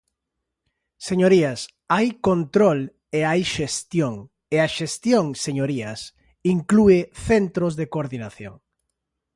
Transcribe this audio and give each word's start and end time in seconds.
Señorías, 1.09 1.59
hai 1.95 2.07
control 2.29 2.79
e 3.17 3.19
hai 3.29 3.41
xestión, 3.55 4.15
e 4.55 4.57
a 4.67 4.69
xestión, 4.77 5.25
señorías, 5.45 5.99
inclúe 6.53 6.99
centros 7.29 7.73
de 7.79 7.85
coordinación. 7.93 8.55